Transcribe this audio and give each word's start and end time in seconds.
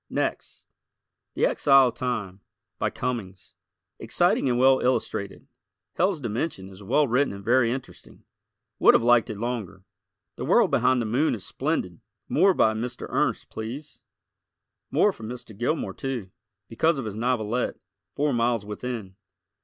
Next: 0.09 0.65
"The 1.35 1.45
Exile 1.45 1.89
of 1.89 1.93
Time," 1.93 2.41
by 2.79 2.89
Cummings. 2.89 3.53
Exciting 3.99 4.49
and 4.49 4.57
well 4.57 4.79
illustrated. 4.79 5.45
"Hell's 5.93 6.19
Dimension" 6.19 6.69
is 6.69 6.81
well 6.81 7.07
written 7.07 7.31
and 7.31 7.45
very 7.45 7.69
interesting. 7.71 8.23
Would 8.79 8.95
have 8.95 9.03
liked 9.03 9.29
it 9.29 9.37
longer. 9.37 9.83
"The 10.37 10.45
World 10.45 10.71
Behind 10.71 11.03
the 11.03 11.05
Moon" 11.05 11.35
is 11.35 11.45
splendid. 11.45 11.99
More 12.27 12.55
by 12.55 12.73
Mr. 12.73 13.05
Ernst, 13.09 13.51
please. 13.51 14.01
More 14.89 15.11
from 15.11 15.29
Mr. 15.29 15.55
Gilmore, 15.55 15.93
too, 15.93 16.31
because 16.67 16.97
of 16.97 17.05
his 17.05 17.15
novelette, 17.15 17.75
"Four 18.15 18.33
Miles 18.33 18.65
Within." 18.65 19.15